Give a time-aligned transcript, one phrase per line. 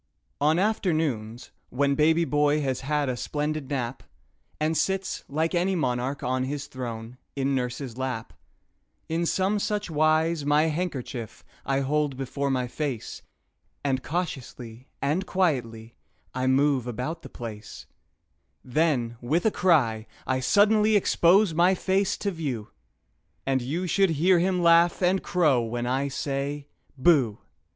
[0.39, 4.01] "BOOH!" On afternoons, when baby boy has had a splendid nap,
[4.59, 8.33] And sits, like any monarch on his throne, in nurse's lap,
[9.09, 13.21] In some such wise my handkerchief I hold before my face,
[13.83, 15.93] And cautiously and quietly
[16.33, 17.85] I move about the place;
[18.65, 22.69] Then, with a cry, I suddenly expose my face to view,
[23.45, 26.65] And you should hear him laugh and crow when I say
[26.99, 27.37] "Booh"!